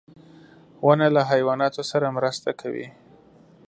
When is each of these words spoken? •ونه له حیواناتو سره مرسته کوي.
•ونه 0.85 1.07
له 1.15 1.21
حیواناتو 1.31 1.81
سره 1.91 2.15
مرسته 2.17 2.49
کوي. 2.61 2.87